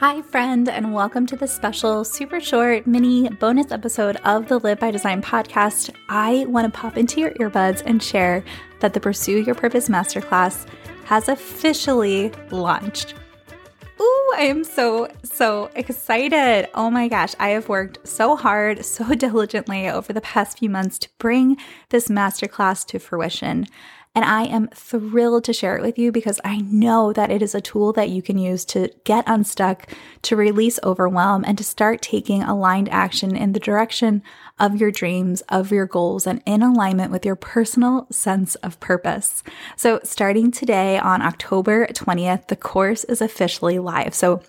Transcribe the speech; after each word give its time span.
Hi, 0.00 0.22
friend, 0.22 0.68
and 0.68 0.94
welcome 0.94 1.26
to 1.26 1.34
the 1.34 1.48
special, 1.48 2.04
super 2.04 2.38
short, 2.38 2.86
mini 2.86 3.28
bonus 3.28 3.72
episode 3.72 4.14
of 4.24 4.46
the 4.46 4.60
Live 4.60 4.78
by 4.78 4.92
Design 4.92 5.20
podcast. 5.20 5.92
I 6.08 6.46
want 6.46 6.72
to 6.72 6.80
pop 6.80 6.96
into 6.96 7.20
your 7.20 7.32
earbuds 7.32 7.82
and 7.84 8.00
share 8.00 8.44
that 8.78 8.94
the 8.94 9.00
Pursue 9.00 9.42
Your 9.42 9.56
Purpose 9.56 9.88
Masterclass 9.88 10.68
has 11.06 11.28
officially 11.28 12.30
launched. 12.52 13.16
Ooh, 14.00 14.32
I 14.36 14.42
am 14.42 14.62
so, 14.62 15.08
so 15.24 15.68
excited. 15.74 16.68
Oh 16.74 16.90
my 16.90 17.08
gosh, 17.08 17.34
I 17.40 17.48
have 17.48 17.68
worked 17.68 18.06
so 18.06 18.36
hard, 18.36 18.84
so 18.84 19.16
diligently 19.16 19.88
over 19.88 20.12
the 20.12 20.20
past 20.20 20.60
few 20.60 20.70
months 20.70 21.00
to 21.00 21.08
bring 21.18 21.56
this 21.88 22.06
masterclass 22.06 22.86
to 22.86 23.00
fruition. 23.00 23.66
And 24.18 24.24
I 24.24 24.46
am 24.46 24.66
thrilled 24.74 25.44
to 25.44 25.52
share 25.52 25.76
it 25.76 25.80
with 25.80 25.96
you 25.96 26.10
because 26.10 26.40
I 26.42 26.56
know 26.56 27.12
that 27.12 27.30
it 27.30 27.40
is 27.40 27.54
a 27.54 27.60
tool 27.60 27.92
that 27.92 28.08
you 28.08 28.20
can 28.20 28.36
use 28.36 28.64
to 28.64 28.90
get 29.04 29.22
unstuck, 29.28 29.86
to 30.22 30.34
release 30.34 30.80
overwhelm, 30.82 31.44
and 31.46 31.56
to 31.56 31.62
start 31.62 32.02
taking 32.02 32.42
aligned 32.42 32.88
action 32.88 33.36
in 33.36 33.52
the 33.52 33.60
direction 33.60 34.24
of 34.58 34.80
your 34.80 34.90
dreams, 34.90 35.42
of 35.42 35.70
your 35.70 35.86
goals, 35.86 36.26
and 36.26 36.42
in 36.46 36.62
alignment 36.62 37.12
with 37.12 37.24
your 37.24 37.36
personal 37.36 38.08
sense 38.10 38.56
of 38.56 38.80
purpose. 38.80 39.44
So, 39.76 40.00
starting 40.02 40.50
today 40.50 40.98
on 40.98 41.22
October 41.22 41.86
20th, 41.86 42.48
the 42.48 42.56
course 42.56 43.04
is 43.04 43.20
officially 43.20 43.78
live. 43.78 44.14
So, 44.14 44.42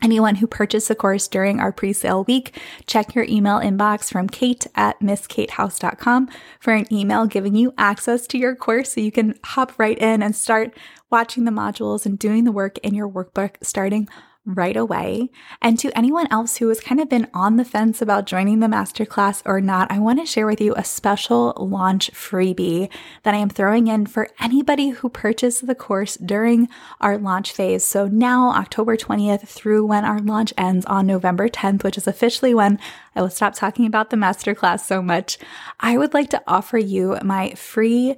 Anyone 0.00 0.36
who 0.36 0.46
purchased 0.46 0.88
the 0.88 0.94
course 0.94 1.26
during 1.26 1.58
our 1.58 1.72
pre-sale 1.72 2.24
week, 2.24 2.56
check 2.86 3.14
your 3.14 3.24
email 3.24 3.58
inbox 3.58 4.12
from 4.12 4.28
kate 4.28 4.66
at 4.76 4.98
mskatehouse.com 5.00 6.28
for 6.60 6.72
an 6.72 6.92
email 6.92 7.26
giving 7.26 7.56
you 7.56 7.74
access 7.76 8.26
to 8.28 8.38
your 8.38 8.54
course 8.54 8.92
so 8.92 9.00
you 9.00 9.10
can 9.10 9.34
hop 9.44 9.76
right 9.78 9.98
in 9.98 10.22
and 10.22 10.36
start 10.36 10.76
watching 11.10 11.44
the 11.44 11.50
modules 11.50 12.06
and 12.06 12.18
doing 12.18 12.44
the 12.44 12.52
work 12.52 12.78
in 12.78 12.94
your 12.94 13.08
workbook 13.08 13.56
starting 13.62 14.08
right 14.48 14.76
away. 14.76 15.30
And 15.60 15.78
to 15.78 15.96
anyone 15.96 16.26
else 16.30 16.56
who 16.56 16.68
has 16.68 16.80
kind 16.80 17.00
of 17.00 17.08
been 17.08 17.28
on 17.34 17.56
the 17.56 17.64
fence 17.64 18.00
about 18.00 18.26
joining 18.26 18.60
the 18.60 18.66
masterclass 18.66 19.42
or 19.44 19.60
not, 19.60 19.90
I 19.90 19.98
want 19.98 20.18
to 20.20 20.26
share 20.26 20.46
with 20.46 20.60
you 20.60 20.74
a 20.74 20.84
special 20.84 21.52
launch 21.58 22.10
freebie 22.12 22.90
that 23.22 23.34
I 23.34 23.38
am 23.38 23.50
throwing 23.50 23.88
in 23.88 24.06
for 24.06 24.28
anybody 24.40 24.88
who 24.88 25.08
purchased 25.08 25.66
the 25.66 25.74
course 25.74 26.16
during 26.16 26.68
our 27.00 27.18
launch 27.18 27.52
phase. 27.52 27.84
So 27.84 28.06
now, 28.06 28.50
October 28.50 28.96
20th 28.96 29.46
through 29.46 29.84
when 29.86 30.04
our 30.04 30.20
launch 30.20 30.54
ends 30.56 30.86
on 30.86 31.06
November 31.06 31.48
10th, 31.48 31.84
which 31.84 31.98
is 31.98 32.06
officially 32.06 32.54
when 32.54 32.78
I 33.14 33.20
will 33.20 33.30
stop 33.30 33.54
talking 33.54 33.84
about 33.84 34.10
the 34.10 34.16
masterclass 34.16 34.80
so 34.80 35.02
much, 35.02 35.38
I 35.80 35.98
would 35.98 36.14
like 36.14 36.30
to 36.30 36.42
offer 36.46 36.78
you 36.78 37.18
my 37.22 37.50
free 37.50 38.16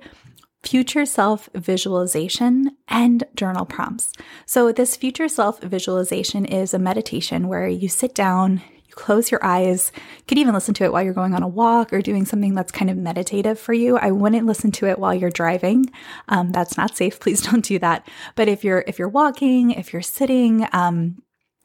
future 0.62 1.06
self 1.06 1.48
visualization 1.54 2.76
and 2.88 3.24
journal 3.34 3.64
prompts. 3.64 4.12
So, 4.46 4.72
this 4.72 4.96
future 4.96 5.28
self 5.28 5.60
visualization 5.60 6.44
is 6.44 6.74
a 6.74 6.78
meditation 6.78 7.48
where 7.48 7.68
you 7.68 7.88
sit 7.88 8.14
down, 8.14 8.62
you 8.90 8.94
close 8.94 9.30
your 9.30 9.44
eyes. 9.44 9.92
You 9.94 10.24
could 10.26 10.38
even 10.38 10.54
listen 10.54 10.74
to 10.74 10.84
it 10.84 10.92
while 10.92 11.02
you're 11.02 11.14
going 11.14 11.34
on 11.34 11.42
a 11.42 11.48
walk 11.48 11.92
or 11.92 12.02
doing 12.02 12.26
something 12.26 12.54
that's 12.54 12.72
kind 12.72 12.90
of 12.90 12.96
meditative 12.96 13.58
for 13.58 13.72
you. 13.72 13.96
I 13.96 14.10
wouldn't 14.10 14.46
listen 14.46 14.72
to 14.72 14.86
it 14.86 14.98
while 14.98 15.14
you're 15.14 15.30
driving. 15.30 15.86
Um, 16.28 16.50
that's 16.52 16.76
not 16.76 16.96
safe. 16.96 17.20
Please 17.20 17.40
don't 17.40 17.64
do 17.64 17.78
that. 17.78 18.06
But 18.34 18.48
if 18.48 18.64
you're 18.64 18.84
if 18.86 18.98
you're 18.98 19.08
walking, 19.08 19.70
if 19.70 19.92
you're 19.92 20.02
sitting, 20.02 20.66
um, 20.72 21.22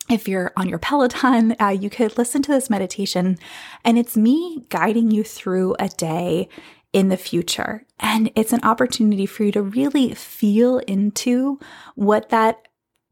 if 0.08 0.28
you're 0.28 0.54
on 0.56 0.70
your 0.70 0.78
Peloton, 0.78 1.56
uh, 1.60 1.70
you 1.70 1.90
could 1.90 2.16
listen 2.18 2.44
to 2.44 2.52
this 2.52 2.70
meditation, 2.70 3.38
and 3.84 3.98
it's 3.98 4.16
me 4.16 4.64
guiding 4.70 5.10
you 5.10 5.24
through 5.24 5.76
a 5.80 5.90
day 5.90 6.48
in 6.96 7.10
the 7.10 7.18
future. 7.18 7.84
And 8.00 8.32
it's 8.36 8.54
an 8.54 8.64
opportunity 8.64 9.26
for 9.26 9.44
you 9.44 9.52
to 9.52 9.62
really 9.62 10.14
feel 10.14 10.78
into 10.88 11.60
what 11.96 12.30
that 12.30 12.70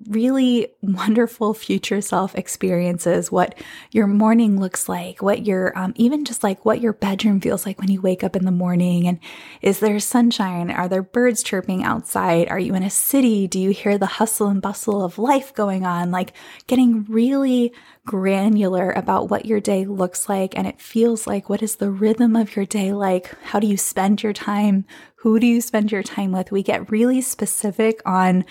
really 0.08 0.68
wonderful 0.82 1.54
future 1.54 2.02
self 2.02 2.36
experiences, 2.36 3.32
what 3.32 3.58
your 3.92 4.08
morning 4.08 4.59
looks 4.59 4.90
like, 4.90 5.22
what 5.22 5.46
your, 5.46 5.78
um, 5.78 5.94
even 5.96 6.25
just 6.25 6.44
like 6.44 6.66
what 6.66 6.81
your 6.81 6.94
bedroom 6.94 7.40
feels 7.40 7.66
like 7.66 7.80
when 7.80 7.91
you 7.91 8.02
wake 8.02 8.24
up 8.24 8.36
in 8.36 8.46
the 8.46 8.52
morning. 8.52 9.08
And 9.08 9.19
is 9.62 9.80
there 9.80 10.00
sunshine? 10.00 10.72
Are 10.72 10.88
there 10.88 11.03
birds 11.03 11.44
chirping 11.44 11.84
outside? 11.84 12.50
Are 12.50 12.59
you 12.59 12.75
in 12.75 12.84
a 12.84 12.90
city? 12.90 13.47
Do 13.47 13.59
you 13.59 13.72
hear 13.72 13.97
the 13.97 14.06
hustle 14.06 14.47
and 14.47 14.62
bustle 14.62 15.03
of 15.03 15.18
life 15.18 15.53
going 15.53 15.86
on? 15.86 16.12
Like 16.12 16.34
getting 16.68 17.06
really 17.06 17.74
granular 18.06 18.91
about 18.91 19.30
what 19.30 19.46
your 19.46 19.62
day 19.62 19.85
looks 19.85 20.28
like 20.28 20.58
and 20.58 20.68
it 20.68 20.81
feels 20.81 21.25
like. 21.25 21.50
What 21.50 21.64
is 21.64 21.78
the 21.78 21.90
rhythm 21.90 22.35
of 22.35 22.56
your 22.56 22.66
day 22.66 22.94
like? 22.94 23.34
How 23.44 23.59
do 23.59 23.68
you 23.68 23.78
spend 23.78 24.24
your 24.24 24.34
time? 24.34 24.85
Who 25.18 25.40
do 25.40 25.47
you 25.47 25.62
spend 25.62 25.91
your 25.91 26.03
time 26.03 26.34
with? 26.34 26.52
We 26.52 26.64
get 26.64 26.91
really 26.91 27.22
specific 27.22 28.02
on 28.06 28.44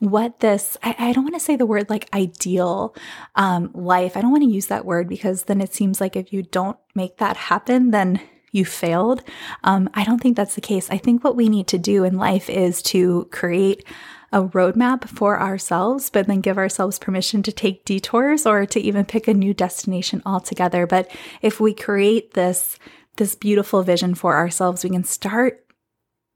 what 0.00 0.40
this 0.40 0.76
I, 0.82 0.94
I 0.98 1.12
don't 1.12 1.24
want 1.24 1.34
to 1.34 1.40
say 1.40 1.56
the 1.56 1.66
word 1.66 1.88
like 1.90 2.08
ideal 2.14 2.94
um, 3.34 3.70
life. 3.74 4.16
I 4.16 4.20
don't 4.20 4.32
want 4.32 4.42
to 4.42 4.50
use 4.50 4.66
that 4.66 4.84
word 4.84 5.08
because 5.08 5.44
then 5.44 5.60
it 5.60 5.74
seems 5.74 6.00
like 6.00 6.16
if 6.16 6.32
you 6.32 6.42
don't 6.42 6.78
make 6.94 7.18
that 7.18 7.36
happen, 7.36 7.90
then 7.90 8.20
you 8.54 8.64
failed. 8.64 9.22
Um, 9.64 9.90
I 9.94 10.04
don't 10.04 10.20
think 10.20 10.36
that's 10.36 10.54
the 10.54 10.60
case. 10.60 10.88
I 10.90 10.96
think 10.96 11.24
what 11.24 11.36
we 11.36 11.48
need 11.48 11.66
to 11.68 11.78
do 11.78 12.04
in 12.04 12.16
life 12.16 12.48
is 12.48 12.82
to 12.82 13.28
create 13.32 13.84
a 14.32 14.42
roadmap 14.42 15.08
for 15.08 15.40
ourselves, 15.40 16.10
but 16.10 16.26
then 16.26 16.40
give 16.40 16.58
ourselves 16.58 16.98
permission 16.98 17.42
to 17.42 17.52
take 17.52 17.84
detours 17.84 18.46
or 18.46 18.64
to 18.66 18.80
even 18.80 19.04
pick 19.04 19.28
a 19.28 19.34
new 19.34 19.54
destination 19.54 20.22
altogether. 20.24 20.86
But 20.86 21.10
if 21.42 21.60
we 21.60 21.74
create 21.74 22.34
this, 22.34 22.78
this 23.16 23.34
beautiful 23.34 23.82
vision 23.82 24.14
for 24.14 24.36
ourselves, 24.36 24.84
we 24.84 24.90
can 24.90 25.04
start 25.04 25.63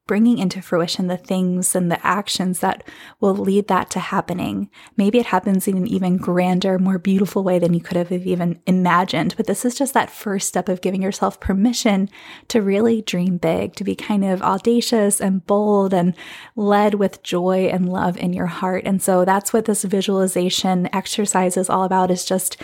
bringing 0.08 0.38
into 0.38 0.60
fruition 0.60 1.06
the 1.06 1.16
things 1.16 1.76
and 1.76 1.92
the 1.92 2.04
actions 2.04 2.58
that 2.58 2.82
will 3.20 3.34
lead 3.34 3.68
that 3.68 3.90
to 3.90 4.00
happening. 4.00 4.68
Maybe 4.96 5.18
it 5.18 5.26
happens 5.26 5.68
in 5.68 5.76
an 5.76 5.86
even 5.86 6.16
grander, 6.16 6.78
more 6.80 6.98
beautiful 6.98 7.44
way 7.44 7.60
than 7.60 7.74
you 7.74 7.80
could 7.80 7.96
have 7.96 8.10
even 8.10 8.58
imagined. 8.66 9.34
But 9.36 9.46
this 9.46 9.64
is 9.64 9.76
just 9.76 9.94
that 9.94 10.10
first 10.10 10.48
step 10.48 10.68
of 10.68 10.80
giving 10.80 11.02
yourself 11.02 11.38
permission 11.38 12.08
to 12.48 12.62
really 12.62 13.02
dream 13.02 13.36
big, 13.36 13.76
to 13.76 13.84
be 13.84 13.94
kind 13.94 14.24
of 14.24 14.42
audacious 14.42 15.20
and 15.20 15.46
bold 15.46 15.94
and 15.94 16.16
led 16.56 16.94
with 16.94 17.22
joy 17.22 17.66
and 17.66 17.88
love 17.88 18.16
in 18.16 18.32
your 18.32 18.46
heart. 18.46 18.84
And 18.86 19.00
so 19.02 19.24
that's 19.24 19.52
what 19.52 19.66
this 19.66 19.84
visualization 19.84 20.88
exercise 20.92 21.56
is 21.58 21.68
all 21.68 21.84
about 21.84 22.10
is 22.10 22.24
just 22.24 22.56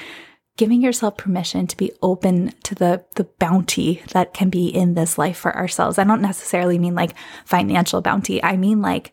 giving 0.56 0.80
yourself 0.80 1.16
permission 1.16 1.66
to 1.66 1.76
be 1.76 1.92
open 2.02 2.52
to 2.62 2.74
the 2.74 3.04
the 3.16 3.24
bounty 3.38 4.02
that 4.12 4.34
can 4.34 4.50
be 4.50 4.68
in 4.68 4.94
this 4.94 5.18
life 5.18 5.36
for 5.36 5.54
ourselves. 5.54 5.98
I 5.98 6.04
don't 6.04 6.22
necessarily 6.22 6.78
mean 6.78 6.94
like 6.94 7.14
financial 7.44 8.00
bounty. 8.00 8.42
I 8.42 8.56
mean 8.56 8.80
like 8.80 9.12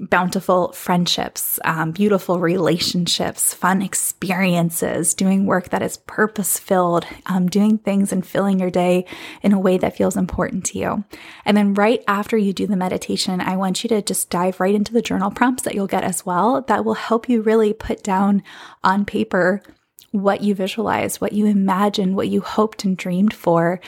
bountiful 0.00 0.72
friendships, 0.72 1.60
um, 1.64 1.92
beautiful 1.92 2.40
relationships, 2.40 3.54
fun 3.54 3.80
experiences, 3.80 5.14
doing 5.14 5.46
work 5.46 5.68
that 5.68 5.82
is 5.82 5.98
purpose 5.98 6.58
filled, 6.58 7.06
um, 7.26 7.48
doing 7.48 7.78
things 7.78 8.12
and 8.12 8.26
filling 8.26 8.58
your 8.58 8.70
day 8.70 9.06
in 9.42 9.52
a 9.52 9.60
way 9.60 9.78
that 9.78 9.96
feels 9.96 10.16
important 10.16 10.64
to 10.64 10.78
you. 10.78 11.04
And 11.44 11.56
then 11.56 11.74
right 11.74 12.02
after 12.08 12.36
you 12.36 12.52
do 12.52 12.66
the 12.66 12.76
meditation, 12.76 13.40
I 13.40 13.56
want 13.56 13.84
you 13.84 13.88
to 13.90 14.02
just 14.02 14.30
dive 14.30 14.58
right 14.58 14.74
into 14.74 14.92
the 14.92 15.02
journal 15.02 15.30
prompts 15.30 15.62
that 15.62 15.74
you'll 15.74 15.86
get 15.86 16.02
as 16.02 16.26
well 16.26 16.62
that 16.62 16.84
will 16.84 16.94
help 16.94 17.28
you 17.28 17.42
really 17.42 17.72
put 17.72 18.02
down 18.02 18.42
on 18.82 19.04
paper 19.04 19.62
what 20.10 20.42
you 20.42 20.54
visualized, 20.54 21.20
what 21.20 21.32
you 21.32 21.46
imagined, 21.46 22.14
what 22.14 22.28
you 22.28 22.40
hoped 22.40 22.84
and 22.84 22.96
dreamed 22.96 23.34
for, 23.34 23.80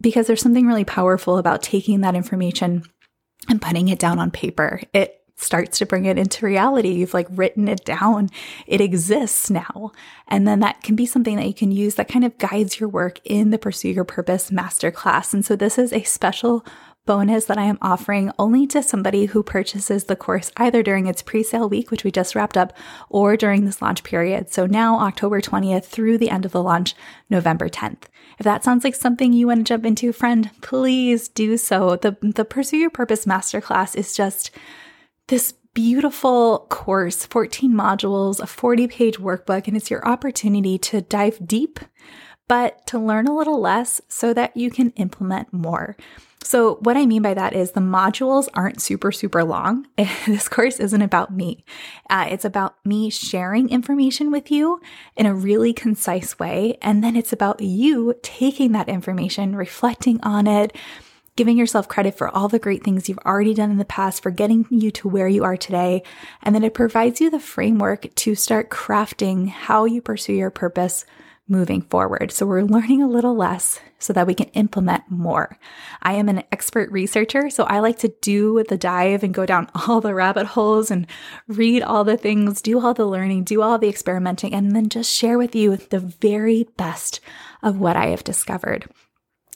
because 0.00 0.26
there's 0.26 0.40
something 0.40 0.66
really 0.66 0.84
powerful 0.84 1.38
about 1.38 1.62
taking 1.62 2.00
that 2.00 2.14
information 2.14 2.82
and 3.48 3.62
putting 3.62 3.88
it 3.88 3.98
down 3.98 4.18
on 4.18 4.30
paper. 4.30 4.80
It 4.92 5.20
starts 5.36 5.78
to 5.78 5.86
bring 5.86 6.06
it 6.06 6.18
into 6.18 6.46
reality. 6.46 6.88
You've 6.88 7.12
like 7.12 7.28
written 7.30 7.68
it 7.68 7.84
down. 7.84 8.30
It 8.66 8.80
exists 8.80 9.50
now. 9.50 9.92
And 10.28 10.48
then 10.48 10.60
that 10.60 10.82
can 10.82 10.96
be 10.96 11.04
something 11.04 11.36
that 11.36 11.46
you 11.46 11.54
can 11.54 11.70
use 11.70 11.96
that 11.96 12.08
kind 12.08 12.24
of 12.24 12.38
guides 12.38 12.80
your 12.80 12.88
work 12.88 13.20
in 13.24 13.50
the 13.50 13.58
Pursue 13.58 13.90
Your 13.90 14.04
Purpose 14.04 14.50
Masterclass. 14.50 15.34
And 15.34 15.44
so 15.44 15.54
this 15.54 15.78
is 15.78 15.92
a 15.92 16.02
special 16.04 16.64
bonus 17.06 17.46
that 17.46 17.58
I 17.58 17.64
am 17.64 17.78
offering 17.80 18.30
only 18.38 18.66
to 18.68 18.82
somebody 18.82 19.26
who 19.26 19.42
purchases 19.42 20.04
the 20.04 20.16
course 20.16 20.52
either 20.56 20.82
during 20.82 21.06
its 21.06 21.22
pre 21.22 21.42
sale 21.42 21.68
week, 21.68 21.90
which 21.90 22.04
we 22.04 22.10
just 22.10 22.34
wrapped 22.34 22.56
up, 22.56 22.72
or 23.08 23.36
during 23.36 23.64
this 23.64 23.80
launch 23.80 24.04
period. 24.04 24.52
So 24.52 24.66
now, 24.66 24.98
October 24.98 25.40
20th 25.40 25.84
through 25.84 26.18
the 26.18 26.30
end 26.30 26.44
of 26.44 26.52
the 26.52 26.62
launch, 26.62 26.94
November 27.30 27.68
10th. 27.68 28.02
If 28.38 28.44
that 28.44 28.64
sounds 28.64 28.84
like 28.84 28.94
something 28.94 29.32
you 29.32 29.46
want 29.46 29.60
to 29.60 29.64
jump 29.64 29.86
into, 29.86 30.12
friend, 30.12 30.50
please 30.60 31.28
do 31.28 31.56
so. 31.56 31.96
The, 31.96 32.16
the 32.20 32.44
Pursue 32.44 32.76
Your 32.76 32.90
Purpose 32.90 33.24
Masterclass 33.24 33.96
is 33.96 34.14
just 34.14 34.50
this 35.28 35.54
beautiful 35.76 36.66
course, 36.70 37.26
14 37.26 37.72
modules, 37.72 38.40
a 38.40 38.46
40 38.46 38.88
page 38.88 39.18
workbook, 39.18 39.68
and 39.68 39.76
it's 39.76 39.90
your 39.90 40.06
opportunity 40.06 40.78
to 40.78 41.02
dive 41.02 41.46
deep, 41.46 41.78
but 42.48 42.86
to 42.86 42.98
learn 42.98 43.26
a 43.26 43.36
little 43.36 43.60
less 43.60 44.00
so 44.08 44.32
that 44.34 44.56
you 44.56 44.70
can 44.70 44.90
implement 44.90 45.52
more. 45.52 45.96
So, 46.46 46.76
what 46.76 46.96
I 46.96 47.06
mean 47.06 47.22
by 47.22 47.34
that 47.34 47.54
is 47.54 47.72
the 47.72 47.80
modules 47.80 48.46
aren't 48.54 48.80
super, 48.80 49.10
super 49.10 49.42
long. 49.42 49.88
this 50.26 50.48
course 50.48 50.78
isn't 50.78 51.02
about 51.02 51.34
me. 51.34 51.64
Uh, 52.08 52.28
it's 52.30 52.44
about 52.44 52.76
me 52.84 53.10
sharing 53.10 53.68
information 53.68 54.30
with 54.30 54.48
you 54.48 54.80
in 55.16 55.26
a 55.26 55.34
really 55.34 55.72
concise 55.72 56.38
way. 56.38 56.78
And 56.80 57.02
then 57.02 57.16
it's 57.16 57.32
about 57.32 57.60
you 57.60 58.14
taking 58.22 58.70
that 58.72 58.88
information, 58.88 59.56
reflecting 59.56 60.20
on 60.22 60.46
it, 60.46 60.72
giving 61.34 61.58
yourself 61.58 61.88
credit 61.88 62.16
for 62.16 62.28
all 62.28 62.46
the 62.46 62.60
great 62.60 62.84
things 62.84 63.08
you've 63.08 63.18
already 63.26 63.52
done 63.52 63.72
in 63.72 63.78
the 63.78 63.84
past, 63.84 64.22
for 64.22 64.30
getting 64.30 64.66
you 64.70 64.92
to 64.92 65.08
where 65.08 65.26
you 65.26 65.42
are 65.42 65.56
today. 65.56 66.04
And 66.44 66.54
then 66.54 66.62
it 66.62 66.74
provides 66.74 67.20
you 67.20 67.28
the 67.28 67.40
framework 67.40 68.14
to 68.14 68.36
start 68.36 68.70
crafting 68.70 69.48
how 69.48 69.84
you 69.84 70.00
pursue 70.00 70.34
your 70.34 70.50
purpose 70.50 71.04
moving 71.48 71.82
forward. 71.82 72.32
So 72.32 72.46
we're 72.46 72.62
learning 72.62 73.02
a 73.02 73.08
little 73.08 73.34
less 73.34 73.80
so 73.98 74.12
that 74.12 74.26
we 74.26 74.34
can 74.34 74.48
implement 74.48 75.04
more. 75.08 75.58
I 76.02 76.14
am 76.14 76.28
an 76.28 76.42
expert 76.52 76.90
researcher, 76.90 77.50
so 77.50 77.64
I 77.64 77.80
like 77.80 77.98
to 78.00 78.12
do 78.20 78.64
the 78.68 78.76
dive 78.76 79.22
and 79.22 79.32
go 79.32 79.46
down 79.46 79.70
all 79.88 80.00
the 80.00 80.14
rabbit 80.14 80.46
holes 80.46 80.90
and 80.90 81.06
read 81.48 81.82
all 81.82 82.04
the 82.04 82.16
things, 82.16 82.60
do 82.60 82.80
all 82.80 82.94
the 82.94 83.06
learning, 83.06 83.44
do 83.44 83.62
all 83.62 83.78
the 83.78 83.88
experimenting, 83.88 84.54
and 84.54 84.74
then 84.74 84.88
just 84.88 85.12
share 85.12 85.38
with 85.38 85.54
you 85.54 85.76
the 85.76 86.00
very 86.00 86.66
best 86.76 87.20
of 87.62 87.78
what 87.78 87.96
I 87.96 88.06
have 88.06 88.24
discovered. 88.24 88.88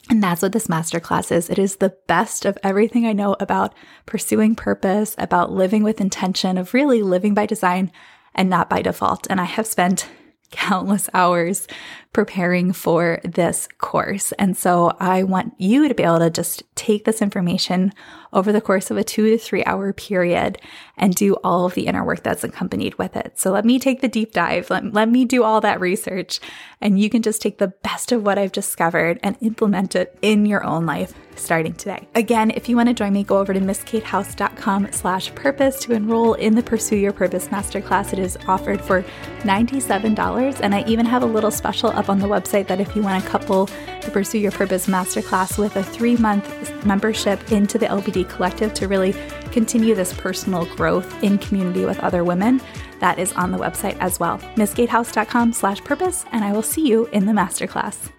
And 0.09 0.21
that's 0.21 0.41
what 0.41 0.51
this 0.51 0.67
masterclass 0.67 1.31
is. 1.31 1.49
It 1.49 1.59
is 1.59 1.77
the 1.77 1.95
best 2.07 2.45
of 2.45 2.57
everything 2.63 3.05
I 3.05 3.13
know 3.13 3.35
about 3.39 3.73
pursuing 4.05 4.55
purpose, 4.55 5.15
about 5.17 5.51
living 5.51 5.83
with 5.83 6.01
intention, 6.01 6.57
of 6.57 6.73
really 6.73 7.01
living 7.01 7.33
by 7.33 7.45
design 7.45 7.91
and 8.33 8.49
not 8.49 8.69
by 8.69 8.81
default. 8.81 9.27
And 9.29 9.39
I 9.39 9.45
have 9.45 9.67
spent 9.67 10.09
countless 10.51 11.09
hours 11.13 11.67
preparing 12.13 12.73
for 12.73 13.21
this 13.23 13.67
course. 13.77 14.33
And 14.33 14.57
so 14.57 14.95
I 14.99 15.23
want 15.23 15.53
you 15.57 15.87
to 15.87 15.93
be 15.93 16.03
able 16.03 16.19
to 16.19 16.29
just 16.29 16.63
take 16.75 17.05
this 17.05 17.21
information 17.21 17.93
over 18.33 18.51
the 18.51 18.61
course 18.61 18.91
of 18.91 18.97
a 18.97 19.03
two 19.03 19.29
to 19.29 19.37
three 19.37 19.63
hour 19.65 19.93
period 19.93 20.57
and 20.97 21.15
do 21.15 21.35
all 21.43 21.65
of 21.65 21.73
the 21.73 21.87
inner 21.87 22.03
work 22.03 22.23
that's 22.23 22.43
accompanied 22.43 22.95
with 22.95 23.15
it. 23.15 23.39
So 23.39 23.51
let 23.51 23.65
me 23.65 23.79
take 23.79 24.01
the 24.01 24.07
deep 24.07 24.33
dive. 24.33 24.69
Let, 24.69 24.93
let 24.93 25.09
me 25.09 25.25
do 25.25 25.43
all 25.43 25.61
that 25.61 25.79
research 25.79 26.39
and 26.81 26.99
you 26.99 27.09
can 27.09 27.21
just 27.21 27.41
take 27.41 27.59
the 27.59 27.67
best 27.67 28.11
of 28.11 28.23
what 28.23 28.37
I've 28.37 28.51
discovered 28.51 29.19
and 29.23 29.37
implement 29.41 29.95
it 29.95 30.17
in 30.21 30.45
your 30.45 30.63
own 30.63 30.85
life 30.85 31.13
starting 31.35 31.73
today. 31.73 32.07
Again, 32.15 32.51
if 32.51 32.69
you 32.69 32.75
want 32.75 32.89
to 32.89 32.93
join 32.93 33.13
me, 33.13 33.23
go 33.23 33.37
over 33.37 33.53
to 33.53 33.59
mskatehouse.com 33.59 34.91
slash 34.91 35.33
purpose 35.35 35.79
to 35.81 35.93
enroll 35.93 36.33
in 36.33 36.55
the 36.55 36.63
Pursue 36.63 36.97
Your 36.97 37.13
Purpose 37.13 37.47
Masterclass. 37.47 38.13
It 38.13 38.19
is 38.19 38.37
offered 38.47 38.81
for 38.81 39.03
$97. 39.39 40.59
And 40.61 40.75
I 40.75 40.83
even 40.83 41.05
have 41.05 41.23
a 41.23 41.25
little 41.25 41.51
special 41.51 41.91
up 42.01 42.09
on 42.09 42.17
the 42.17 42.27
website 42.27 42.67
that 42.67 42.81
if 42.81 42.95
you 42.95 43.03
want 43.03 43.23
to 43.23 43.29
couple 43.29 43.67
the 44.01 44.09
Pursue 44.11 44.39
Your 44.39 44.51
Purpose 44.51 44.87
Masterclass 44.87 45.59
with 45.59 45.75
a 45.75 45.83
three 45.83 46.17
month 46.17 46.83
membership 46.83 47.51
into 47.51 47.77
the 47.77 47.85
LBD 47.85 48.27
Collective 48.27 48.73
to 48.73 48.87
really 48.87 49.13
continue 49.51 49.93
this 49.93 50.11
personal 50.11 50.65
growth 50.75 51.23
in 51.23 51.37
community 51.37 51.85
with 51.85 51.99
other 51.99 52.23
women, 52.23 52.59
that 52.99 53.19
is 53.19 53.31
on 53.33 53.51
the 53.51 53.57
website 53.57 53.97
as 53.99 54.19
well. 54.19 54.39
mskatehouse.com 54.55 55.53
slash 55.53 55.83
purpose, 55.83 56.25
and 56.31 56.43
I 56.43 56.51
will 56.53 56.63
see 56.63 56.87
you 56.87 57.05
in 57.07 57.27
the 57.27 57.33
masterclass. 57.33 58.11